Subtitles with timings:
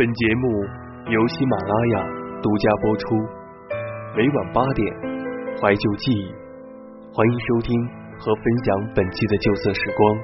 [0.00, 0.48] 本节目
[1.12, 2.06] 由喜马拉雅
[2.40, 3.14] 独家播出，
[4.16, 4.96] 每晚八点，
[5.60, 6.32] 怀旧记忆，
[7.12, 7.86] 欢迎收听
[8.18, 10.16] 和分享本期的旧色时光。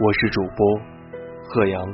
[0.00, 0.80] 我是主播
[1.50, 1.84] 贺阳。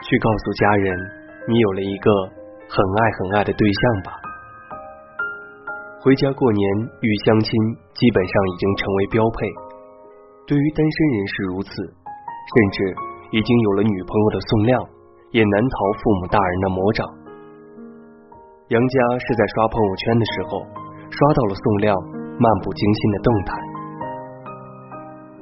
[0.00, 0.96] 去告诉家人，
[1.48, 2.12] 你有了一个
[2.68, 4.12] 很爱很爱的对象吧。
[6.04, 6.62] 回家过年
[7.00, 7.48] 与相亲
[7.96, 9.48] 基本上已经成为标配，
[10.46, 12.76] 对于单身人士如此，甚至
[13.32, 14.76] 已经有了女朋友的宋亮，
[15.32, 17.00] 也难逃父母大人的魔掌。
[18.68, 20.60] 杨家是在刷朋友圈的时候，
[21.08, 21.96] 刷到了宋亮
[22.36, 23.50] 漫不经心的动态。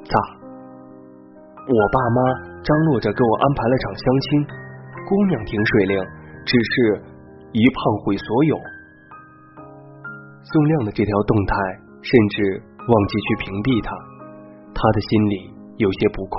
[0.07, 0.15] 咋？
[1.67, 2.47] 我爸妈。
[2.67, 4.27] 张罗着给我安排了场相亲，
[5.07, 5.95] 姑娘挺水灵，
[6.43, 7.01] 只是
[7.53, 8.59] 一胖毁所有。
[10.43, 11.55] 宋亮的这条动态，
[12.03, 13.95] 甚至忘记去屏蔽他，
[14.75, 15.35] 他的心里
[15.79, 16.35] 有些不快，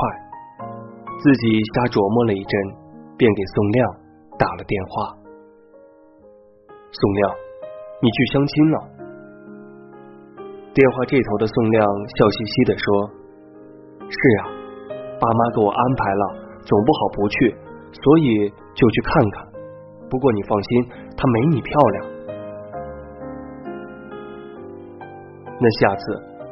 [1.16, 2.52] 自己瞎琢磨了一阵，
[3.16, 3.80] 便给宋亮
[4.36, 5.16] 打了电话。
[6.92, 7.20] 宋亮，
[8.05, 8.77] 你去相亲了？
[10.77, 11.80] 电话这头的宋亮
[12.20, 12.84] 笑嘻嘻的说
[14.12, 14.60] ：“是啊。”
[15.16, 16.25] 爸妈给我安排了，
[16.69, 17.56] 总不好不去，
[17.92, 19.47] 所以就去看看。
[20.08, 22.06] 不过你放心，她没你漂亮。
[25.61, 26.03] 那下次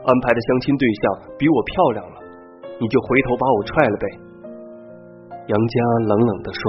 [0.04, 1.02] 安排的相亲对象
[1.38, 2.16] 比我漂亮了，
[2.80, 4.06] 你就回头把我踹了呗。
[5.46, 5.74] 杨家
[6.06, 6.60] 冷冷的说。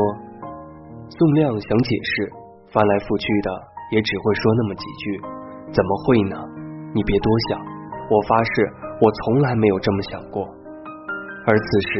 [1.10, 2.30] 宋亮想解释，
[2.68, 3.50] 翻来覆去的
[3.96, 5.04] 也只会说那么几句。
[5.72, 6.36] 怎么会呢？
[6.92, 7.56] 你别多想，
[8.12, 8.52] 我发誓，
[9.00, 10.44] 我从来没有这么想过。
[11.48, 11.92] 而此时，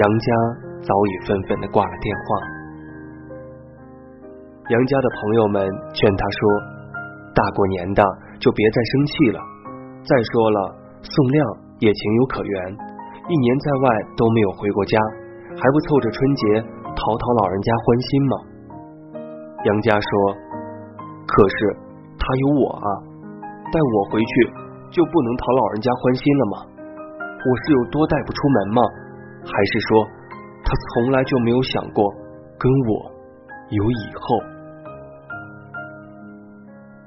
[0.00, 0.28] 杨家
[0.82, 2.26] 早已纷纷的挂了电话。
[4.68, 5.62] 杨家的朋友们
[5.94, 6.38] 劝他说
[7.34, 8.02] ：“大过年的，
[8.38, 9.38] 就别再生气了。
[10.02, 10.58] 再说了，
[11.02, 11.38] 宋亮
[11.78, 12.54] 也情有可原，
[13.28, 14.98] 一年在外都没有回过家，
[15.54, 16.42] 还不凑着春节
[16.94, 18.34] 讨讨老人家欢心吗？”
[19.66, 20.10] 杨家说
[21.26, 21.56] ：“可是
[22.18, 22.88] 他有我啊，
[23.70, 24.34] 带我回去
[24.90, 26.54] 就不能讨老人家欢心了吗？”
[27.42, 28.82] 我是有多带不出门吗？
[29.42, 30.06] 还是说
[30.64, 32.10] 他从来就没有想过
[32.58, 33.10] 跟我
[33.70, 34.38] 有以后？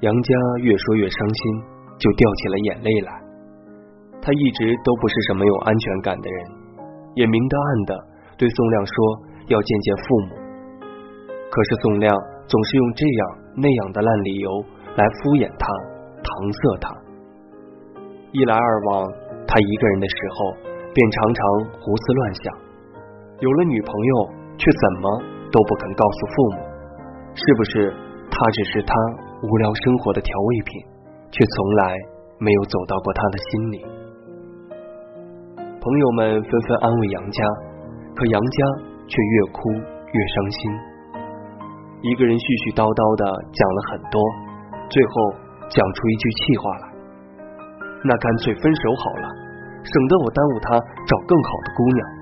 [0.00, 1.62] 杨家越说越伤心，
[1.98, 3.12] 就掉起了眼泪来。
[4.20, 6.38] 他一直都不是什么有安全感的人，
[7.14, 8.06] 也明的暗的
[8.36, 8.94] 对宋亮说
[9.48, 10.36] 要见见父母。
[11.50, 12.14] 可是宋亮
[12.46, 13.20] 总是用这样
[13.56, 14.50] 那样的烂理由
[14.96, 15.66] 来敷衍他、
[16.22, 16.94] 搪塞他。
[18.32, 19.26] 一来二往。
[19.48, 20.58] 他一个人的时候，
[20.92, 21.40] 便常常
[21.78, 22.44] 胡思乱想。
[23.38, 24.12] 有了女朋友，
[24.56, 25.04] 却怎么
[25.52, 26.58] 都不肯告诉父母。
[27.36, 27.92] 是不是
[28.32, 28.94] 他只是他
[29.44, 30.80] 无聊生活的调味品，
[31.28, 31.84] 却从来
[32.40, 33.76] 没有走到过他的心里？
[35.76, 37.44] 朋友们纷纷安慰杨家，
[38.16, 38.58] 可杨家
[39.04, 40.58] 却越哭越伤心。
[42.08, 44.16] 一个人絮絮叨叨的讲了很多，
[44.88, 45.12] 最后
[45.68, 46.84] 讲出一句气话来。
[48.00, 49.28] 那干脆分手好了，
[49.84, 52.15] 省得我耽误他找更好的姑娘。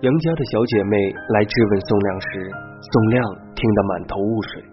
[0.00, 2.28] 杨家的小姐妹来质问宋亮时，
[2.80, 3.20] 宋亮
[3.52, 4.64] 听得满头雾水，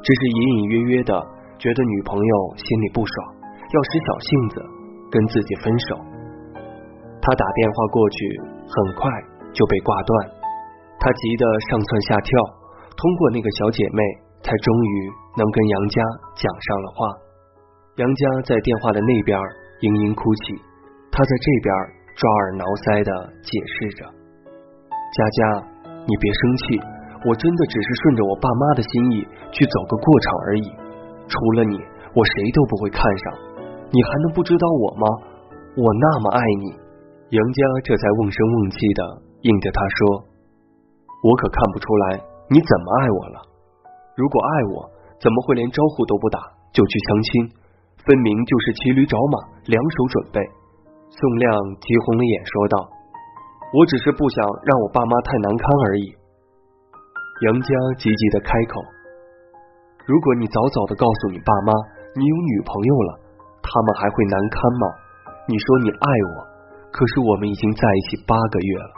[0.00, 1.12] 只是隐隐约约的
[1.60, 3.14] 觉得女朋友心里不爽，
[3.60, 4.64] 要使小性子
[5.12, 6.00] 跟自己分手。
[7.20, 8.16] 他打电话过去，
[8.64, 9.04] 很快
[9.52, 10.32] 就被挂断。
[10.96, 12.32] 他急得上蹿下跳，
[12.96, 14.00] 通过那个小姐妹，
[14.40, 16.00] 才终于能跟杨家
[16.40, 16.96] 讲上了话。
[18.00, 19.36] 杨家在电话的那边
[19.84, 20.56] 嘤嘤哭泣，
[21.12, 21.68] 他在这边
[22.16, 23.12] 抓耳挠腮的
[23.44, 24.08] 解释着
[25.14, 25.38] ：“佳佳，
[26.06, 26.62] 你别生气，
[27.22, 29.22] 我真的只是顺着我爸妈的心意
[29.54, 30.66] 去走个过场而已。
[31.30, 31.78] 除了你，
[32.18, 33.24] 我谁都不会看上。
[33.94, 35.06] 你还能不知道我吗？
[35.78, 36.74] 我那么爱你。”
[37.30, 39.00] 杨家这才瓮声瓮气的
[39.42, 39.98] 应着他说
[41.22, 42.18] ：“我可看不出来
[42.50, 43.38] 你怎么爱我了。
[44.18, 44.90] 如果爱我，
[45.22, 46.38] 怎么会连招呼都不打
[46.74, 47.54] 就去相亲？”
[48.02, 50.42] 分明就是骑驴找马，两手准备。
[51.08, 52.76] 宋亮急红了眼，说道
[53.74, 56.06] ：“我只是不想让我爸妈太难堪而已。”
[57.50, 57.68] 杨家
[57.98, 58.78] 急急的开口
[60.06, 61.74] ：“如果你早早的告诉你爸妈
[62.14, 63.10] 你有女朋友了，
[63.58, 64.84] 他们还会难堪吗？
[65.50, 66.34] 你说你爱我，
[66.94, 68.90] 可是我们已经在一起八个月了，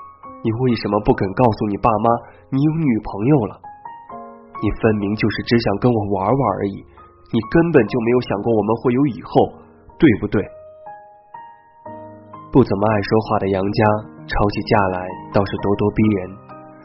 [0.44, 2.06] 你为什么不肯告诉你爸妈
[2.52, 3.54] 你有女朋友了？
[4.60, 6.84] 你分明就是只想跟我玩玩而已。”
[7.26, 9.58] 你根本就没有想过我们会有以后，
[9.98, 10.40] 对不对？
[12.52, 13.82] 不怎么爱说话的杨家
[14.26, 14.98] 吵起架来
[15.32, 16.18] 倒是咄咄逼人。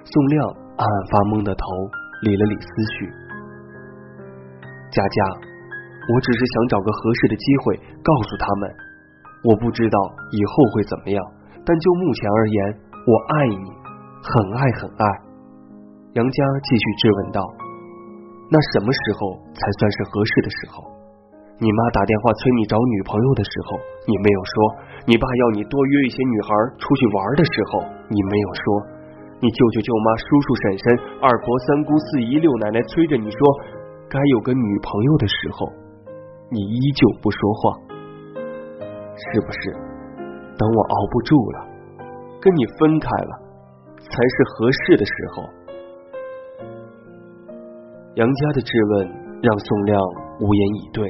[0.02, 0.38] 宋亮
[0.78, 1.62] 暗暗发懵的头
[2.26, 3.10] 理了理思绪。
[4.94, 5.18] 佳佳，
[6.06, 8.64] 我只是想找个合适的机会告诉他们，
[9.46, 9.98] 我不知道
[10.36, 11.18] 以后会怎么样，
[11.64, 12.58] 但就目前而言，
[13.08, 13.68] 我爱你，
[14.20, 15.06] 很爱很爱。
[16.20, 16.38] 杨佳
[16.68, 17.40] 继续质问道
[18.52, 20.76] ：“那什么时候才算是合适的时候？
[21.62, 23.78] 你妈打电话催你找女朋友的时候，
[24.10, 24.54] 你没有说；
[25.06, 26.50] 你爸要你多约一些女孩
[26.82, 28.66] 出去玩的时候，你没有说；
[29.38, 30.86] 你舅舅舅妈、叔叔婶婶、
[31.22, 33.38] 二婆三姑四姨六奶奶催着你说
[34.10, 35.70] 该有个女朋友的时候，
[36.50, 37.78] 你依旧不说话，
[39.14, 39.62] 是不是？
[40.58, 41.58] 等我熬不住了，
[42.42, 43.34] 跟你分开了，
[44.02, 45.46] 才是合适的时候。
[48.18, 49.14] 杨家的质问
[49.46, 50.02] 让宋亮
[50.42, 51.06] 无言以对。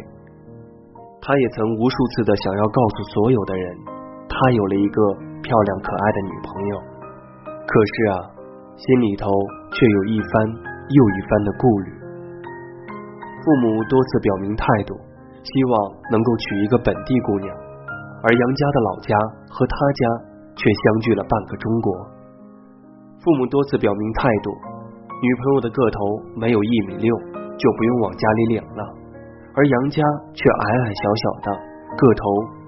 [1.22, 3.78] 他也曾无数次的想要告诉所有的人，
[4.26, 4.98] 他有了一个
[5.46, 6.74] 漂亮可爱的女朋友。
[7.62, 8.14] 可是啊，
[8.76, 9.30] 心里头
[9.72, 10.34] 却有一番
[10.90, 11.94] 又一番的顾虑。
[13.46, 14.98] 父母多次表明态度，
[15.46, 15.74] 希望
[16.12, 19.14] 能够娶一个本地姑娘，而杨家的老家
[19.50, 20.02] 和他家
[20.58, 21.94] 却相距了半个中国。
[23.22, 24.50] 父母多次表明态度，
[25.22, 25.98] 女朋友的个头
[26.36, 27.16] 没有一米六，
[27.58, 29.01] 就不用往家里领了。
[29.54, 30.02] 而杨家
[30.34, 31.48] 却矮矮小小的，
[31.98, 32.22] 个头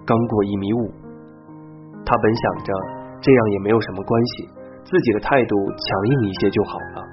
[0.05, 0.91] 刚过一米五。
[2.05, 2.73] 他本想着
[3.21, 4.49] 这样也没有什么关系，
[4.83, 7.07] 自己的态度强硬一些就好了，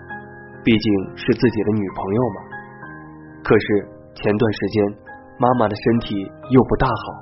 [0.64, 2.38] 毕竟是自己的女朋友嘛。
[3.44, 4.84] 可是前段时间
[5.38, 6.18] 妈妈的身体
[6.50, 7.14] 又不大好，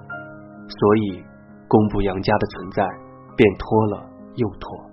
[0.66, 1.22] 所以
[1.68, 2.82] 公布杨家的存在
[3.36, 4.90] 便拖了又拖，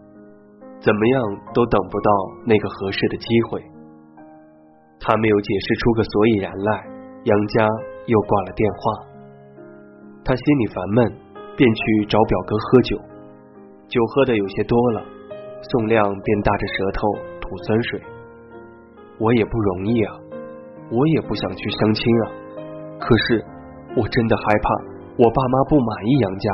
[0.82, 1.24] 怎么样
[1.54, 2.12] 都等不到
[2.46, 3.64] 那个合适的机会。
[5.00, 6.95] 他没有解释出个所以然来。
[7.26, 7.68] 杨家
[8.06, 9.02] 又挂了电话，
[10.24, 11.12] 他心里烦闷，
[11.58, 12.96] 便去找表哥喝酒。
[13.88, 15.02] 酒喝的有些多了，
[15.60, 17.08] 宋亮便大着舌头
[17.42, 18.00] 吐酸水。
[19.18, 20.14] 我也不容易啊，
[20.92, 22.30] 我也不想去相亲啊，
[23.00, 23.44] 可是
[23.98, 24.70] 我真的害怕
[25.18, 26.52] 我爸妈不满意杨家，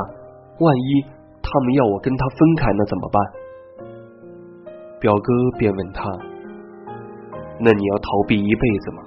[0.58, 1.04] 万一
[1.42, 3.20] 他们要我跟他分开，那怎么办？
[5.00, 6.08] 表哥便问他
[7.60, 9.02] ：“那你要逃避一辈子吗？”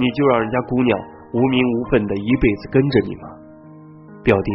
[0.00, 0.96] 你就让人家姑娘
[1.36, 3.28] 无名无份的一辈子跟着你吗？
[4.24, 4.50] 表弟，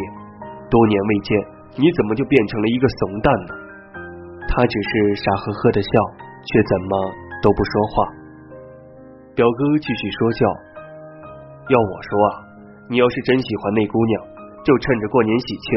[0.74, 1.38] 多年未见，
[1.78, 3.54] 你怎么就变成了一个怂蛋呢？
[4.50, 4.90] 他只是
[5.22, 5.90] 傻呵呵的笑，
[6.50, 6.90] 却怎么
[7.46, 8.10] 都不说话。
[9.36, 10.40] 表哥继续说笑，
[11.70, 12.30] 要我说啊，
[12.90, 14.14] 你要是真喜欢那姑娘，
[14.66, 15.68] 就趁着过年喜庆，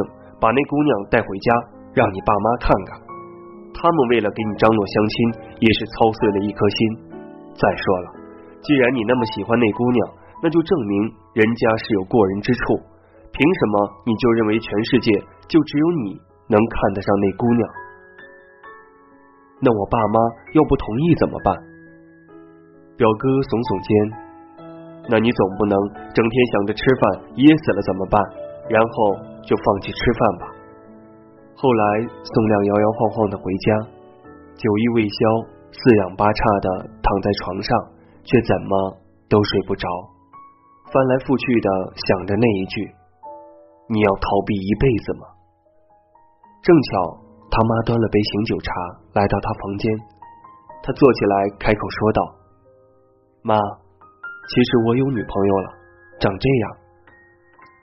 [0.40, 1.52] 把那姑娘带回家，
[1.92, 3.04] 让你爸妈看看。
[3.76, 5.16] 他们为了给你张罗相亲，
[5.60, 6.78] 也是操碎了一颗心。
[7.52, 8.17] 再说了。
[8.60, 9.98] 既然你那么喜欢那姑娘，
[10.42, 10.92] 那就证明
[11.34, 12.60] 人家是有过人之处。
[13.30, 13.74] 凭什么
[14.06, 15.12] 你就认为全世界
[15.46, 16.18] 就只有你
[16.48, 17.62] 能看得上那姑娘？
[19.60, 20.18] 那我爸妈
[20.54, 21.54] 要不同意怎么办？
[22.96, 23.90] 表哥耸耸肩，
[25.06, 25.74] 那你总不能
[26.10, 27.02] 整天想着吃饭
[27.38, 28.18] 噎死了怎么办？
[28.68, 29.14] 然后
[29.46, 30.44] 就放弃吃饭吧。
[31.54, 31.82] 后来
[32.22, 33.66] 宋亮摇摇晃晃的回家，
[34.54, 35.20] 酒意未消，
[35.70, 36.66] 四仰八叉的
[37.02, 37.70] 躺在床上。
[38.24, 38.98] 却怎么
[39.28, 39.86] 都睡不着，
[40.88, 42.74] 翻来覆去的想着那一句
[43.92, 45.22] ：“你要逃避一辈子吗？”
[46.64, 46.90] 正巧
[47.48, 48.68] 他妈端了杯醒酒茶
[49.14, 49.86] 来到他房间，
[50.82, 52.20] 他坐起来开口说道
[53.46, 55.68] ：“妈，其实我有女朋友了，
[56.20, 56.64] 长这样。”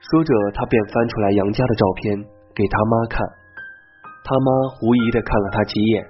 [0.05, 2.13] 说着，他便翻出来杨家的照片
[2.53, 3.25] 给他妈看。
[4.25, 6.03] 他妈狐疑的看了他几眼，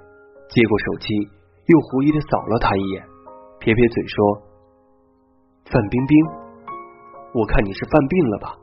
[0.48, 1.08] 接过手机，
[1.68, 3.15] 又狐疑的扫了他一眼。
[3.66, 4.18] 撇撇嘴说
[5.74, 6.14] ：“范冰冰，
[7.34, 8.54] 我看你是犯病了吧？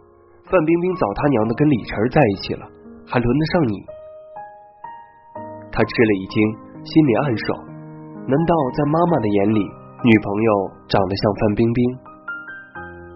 [0.46, 2.62] 范冰冰早他娘的跟李晨在一起了，
[3.10, 3.74] 还轮得上你？”
[5.74, 6.36] 他吃了一惊，
[6.86, 7.46] 心里暗爽：
[8.30, 9.60] 难道在妈妈的眼里，
[10.06, 10.50] 女朋友
[10.86, 11.82] 长得像范冰冰？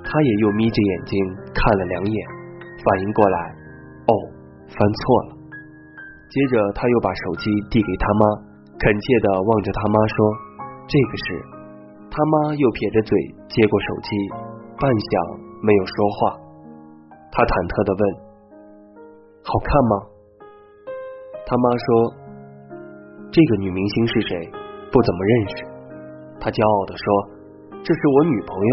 [0.02, 1.14] 他也又眯着眼睛
[1.54, 2.18] 看了两眼，
[2.82, 3.38] 反应过来，
[4.10, 4.12] 哦，
[4.74, 4.98] 翻错
[5.30, 5.38] 了。
[6.34, 8.22] 接着他又把手机递给他妈，
[8.74, 10.16] 恳切的望着他妈说
[10.90, 11.54] ：“这个是。”
[12.16, 13.12] 他妈又撇着嘴
[13.44, 14.08] 接过手机，
[14.80, 15.12] 半晌
[15.60, 16.16] 没有说话。
[17.28, 18.02] 他忐忑的问
[19.44, 19.92] ：“好看吗？”
[21.44, 21.86] 他妈说
[23.28, 24.48] ：“这个女明星是谁？
[24.88, 25.54] 不怎么认识。”
[26.40, 27.04] 他骄傲的说
[27.84, 28.72] ：“这是我女朋友。”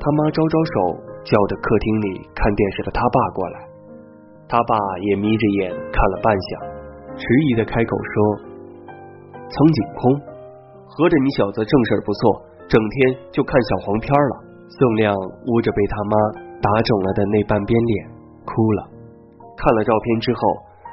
[0.00, 0.76] 他妈招招手，
[1.28, 3.56] 叫着客厅里看电视的他爸过来。
[4.48, 4.72] 他爸
[5.12, 6.48] 也眯着眼看了半晌，
[7.12, 8.16] 迟疑的开口说
[9.52, 10.31] ：“苍井空。”
[10.92, 12.20] 合着你小子正事儿不错，
[12.68, 14.34] 整天就看小黄片了。
[14.68, 16.14] 宋亮捂着被他妈
[16.60, 17.92] 打肿了的那半边脸
[18.44, 18.88] 哭了。
[19.56, 20.40] 看了照片之后，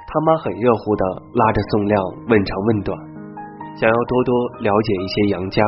[0.08, 1.04] 他妈很热乎的
[1.36, 1.96] 拉着宋亮
[2.28, 2.96] 问长问短，
[3.76, 4.32] 想要多多
[4.64, 5.64] 了解一些杨家，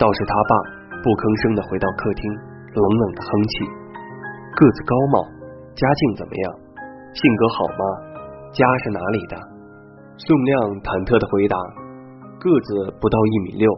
[0.00, 0.52] 倒是他爸
[1.04, 2.24] 不吭声的回到客厅，
[2.72, 3.52] 冷冷的哼气。
[4.56, 5.16] 个子高吗？
[5.76, 6.44] 家境怎么样？
[7.12, 7.82] 性格好吗？
[8.52, 9.36] 家是哪里的？
[10.20, 11.56] 宋亮忐忑的回答：
[12.40, 13.68] 个子不到一米六，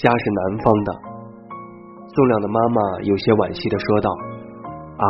[0.00, 0.88] 家是南方的。
[2.08, 4.08] 宋亮的妈妈有些惋惜的说道：
[4.96, 5.04] 啊，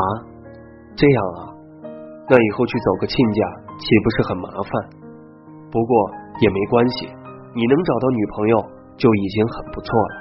[0.99, 1.41] 这样啊，
[2.27, 3.41] 那以后去走个亲家
[3.79, 4.71] 岂不是很麻烦？
[5.71, 5.93] 不过
[6.43, 7.07] 也没关系，
[7.55, 8.55] 你能找到女朋友
[8.99, 10.15] 就已经很不错了。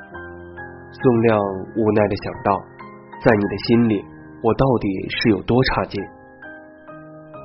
[0.94, 1.34] 宋亮
[1.82, 2.54] 无奈的想到，
[3.26, 4.06] 在你的心里，
[4.46, 5.98] 我到底是有多差劲？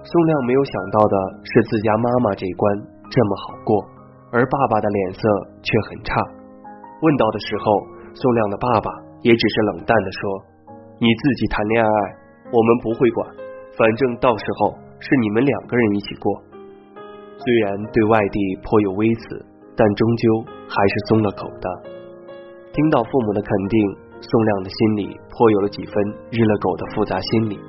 [0.04, 2.68] 宋亮没有想到的是，自家妈妈这一关
[3.08, 3.80] 这么好过，
[4.32, 5.20] 而爸爸的脸色
[5.60, 6.16] 却很差。
[7.04, 7.64] 问到的时候，
[8.16, 8.88] 宋亮的爸爸
[9.20, 10.20] 也只是冷淡的说
[10.96, 11.92] ：“你自己谈恋爱，
[12.48, 13.28] 我们不会管，
[13.76, 16.32] 反正到时候是你们两个人一起过。”
[17.36, 19.44] 虽然对外地颇有微词，
[19.76, 20.24] 但终究
[20.64, 21.66] 还是松了口的。
[22.72, 23.76] 听到父母的肯定，
[24.20, 25.94] 宋亮的心里颇有了几分
[26.30, 27.60] 日了狗的复杂心理。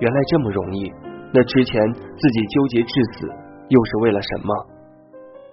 [0.00, 0.90] 原来这么容易，
[1.32, 3.28] 那之前自己纠结至死，
[3.68, 4.50] 又是为了什么？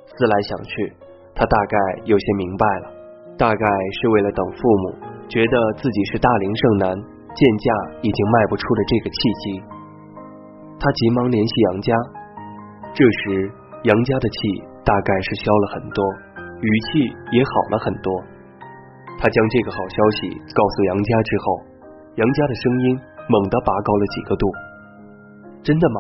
[0.06, 0.94] 思来想去，
[1.36, 2.86] 他大概有些明白了，
[3.38, 3.66] 大概
[4.02, 4.84] 是为了等父母
[5.28, 6.90] 觉得自己是大龄剩男，
[7.34, 7.66] 见价
[8.02, 9.64] 已经卖不出的这个契机。
[10.80, 11.94] 他急忙联系杨家，
[12.94, 13.52] 这时
[13.84, 14.38] 杨家的气
[14.84, 16.04] 大概是消了很多，
[16.62, 18.12] 语气也好了很多。
[19.18, 21.46] 他将这个好消息告诉杨家之后，
[22.16, 24.46] 杨家的声音猛地拔高了几个度。
[25.64, 26.00] 真的吗？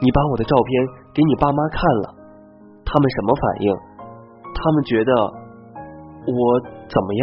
[0.00, 2.14] 你把我的照片给你爸妈看了，
[2.90, 3.66] 他们什么反应？
[4.50, 5.10] 他们觉得
[6.26, 6.42] 我
[6.90, 7.08] 怎么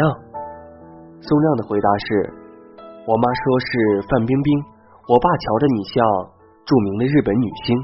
[1.20, 2.32] 宋亮的回答是：
[3.04, 3.68] 我妈说是
[4.08, 4.48] 范冰冰，
[5.12, 6.00] 我爸瞧着你像
[6.64, 7.76] 著名的日本女星。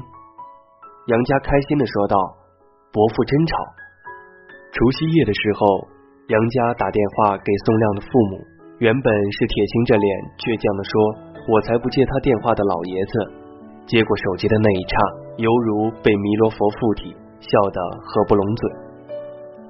[1.13, 2.17] 杨家开心的说道
[2.91, 3.53] ：“伯父真吵。”
[4.73, 5.93] 除夕夜的时候。
[6.27, 8.41] 杨家打电话给宋亮的父母，
[8.79, 10.09] 原本是铁青着脸
[10.41, 10.91] 倔强的说
[11.53, 13.13] ：“我才不接他电话的老爷子。”
[13.85, 14.97] 接过手机的那一刹，
[15.37, 18.69] 犹如被弥勒佛附体，笑得合不拢嘴。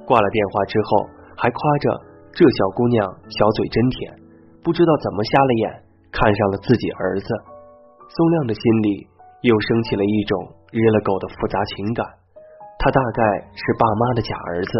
[0.05, 1.89] 挂了电话之后，还夸着
[2.31, 4.13] 这小姑娘小嘴真甜，
[4.63, 7.27] 不知道怎么瞎了眼看上了自己儿子。
[8.07, 9.07] 宋亮的心里
[9.41, 12.05] 又升起了一种日了狗的复杂情感，
[12.77, 14.71] 他大概是爸妈的假儿子。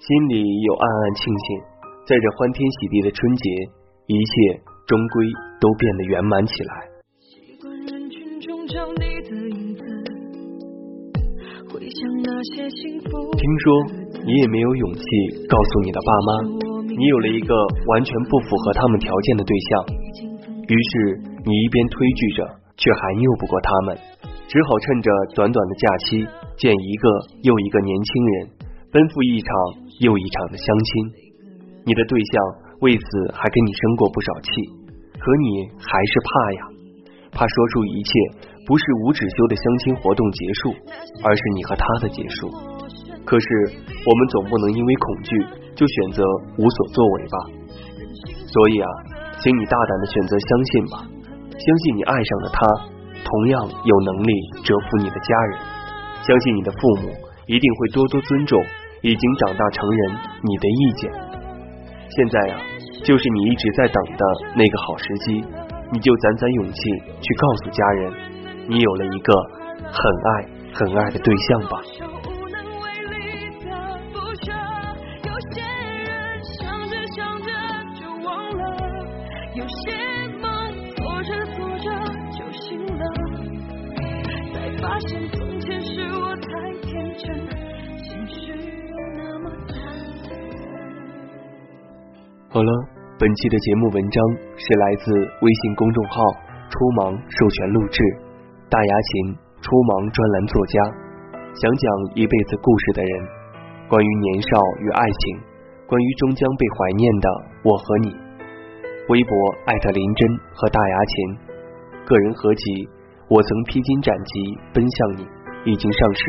[0.00, 1.60] 心里又暗暗庆幸，
[2.06, 3.50] 在这欢天喜地的春节，
[4.06, 5.26] 一切终归
[5.60, 6.88] 都变得圆满起来。
[11.90, 13.66] 听说
[14.22, 15.02] 你也没有勇气
[15.50, 16.30] 告诉你的爸妈，
[16.86, 17.50] 你有了一个
[17.88, 19.70] 完全不符合他们条件的对象，
[20.70, 23.98] 于是你一边推拒着，却还拗不过他们，
[24.46, 26.22] 只好趁着短短的假期，
[26.56, 27.08] 见一个
[27.42, 28.50] 又一个年轻人。
[28.92, 29.50] 奔赴一场
[29.98, 31.10] 又一场的相亲，
[31.86, 32.32] 你的对象
[32.82, 33.04] 为此
[33.34, 34.50] 还给你生过不少气，
[35.18, 36.62] 可你还是怕呀，
[37.32, 38.10] 怕说出一切
[38.66, 40.74] 不是无止休的相亲活动结束，
[41.22, 42.50] 而是你和他的结束。
[43.24, 43.46] 可是
[44.04, 45.30] 我们总不能因为恐惧
[45.74, 46.24] 就选择
[46.58, 47.36] 无所作为吧？
[48.46, 48.88] 所以啊，
[49.38, 50.94] 请你大胆的选择相信吧，
[51.50, 52.66] 相信你爱上了他
[53.24, 54.32] 同样有能力
[54.64, 55.58] 折服你的家人，
[56.22, 57.08] 相信你的父母
[57.46, 58.60] 一定会多多尊重。
[59.02, 61.10] 已经长大成人，你的意见。
[62.10, 62.60] 现在呀，
[63.02, 65.42] 就是你一直在等的那个好时机，
[65.92, 66.80] 你就攒攒勇气
[67.20, 68.12] 去告诉家人，
[68.68, 69.34] 你有了一个
[69.82, 69.92] 很
[70.24, 71.80] 爱很爱的对象吧。
[92.52, 92.72] 好了，
[93.20, 94.16] 本期的节目文章
[94.56, 96.24] 是来自微信公众号
[96.72, 98.00] “初芒”授权录制，
[98.70, 100.80] 大牙琴初芒专栏作家，
[101.52, 101.84] 想讲
[102.16, 103.12] 一辈子故事的人，
[103.92, 105.36] 关于年少与爱情，
[105.84, 107.28] 关于终将被怀念的
[107.62, 108.08] 我和你。
[109.12, 109.32] 微博
[109.66, 110.24] 艾特林真
[110.56, 111.36] 和大牙琴，
[112.08, 112.64] 个人合集
[113.28, 114.32] 《我曾披荆斩棘
[114.72, 115.24] 奔向你》
[115.68, 116.24] 已经上市，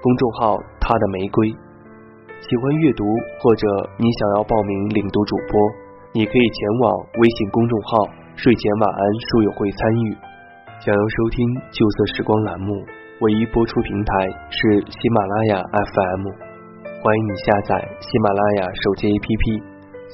[0.00, 1.50] 公众号他的玫瑰。
[2.46, 3.02] 喜欢阅读，
[3.42, 3.66] 或者
[3.98, 5.58] 你想要报名领读主播，
[6.16, 6.84] 你可以前往
[7.20, 8.08] 微信公众号
[8.40, 10.16] “睡前晚安书友会”参与。
[10.80, 12.72] 想要收听《旧色时光》栏目，
[13.20, 14.08] 唯一播出平台
[14.48, 16.24] 是喜马拉雅 FM。
[17.04, 19.44] 欢迎你下载喜马拉雅手机 APP，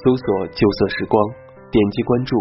[0.02, 1.14] 搜索“旧色时光”，
[1.70, 2.34] 点击关注，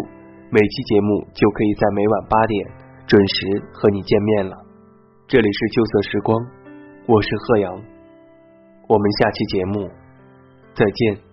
[0.49, 2.65] 每期节目就可以在每晚八点
[3.05, 4.57] 准时和你见面了。
[5.29, 6.33] 这里是旧色时光，
[7.05, 7.69] 我是贺阳。
[8.89, 9.85] 我们下期节目
[10.73, 11.30] 再见。